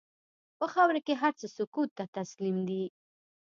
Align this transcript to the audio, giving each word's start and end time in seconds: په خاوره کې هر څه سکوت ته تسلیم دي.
په 0.59 0.65
خاوره 0.73 1.01
کې 1.05 1.13
هر 1.21 1.33
څه 1.39 1.47
سکوت 1.57 1.89
ته 1.97 2.03
تسلیم 2.17 2.57
دي. 2.69 2.83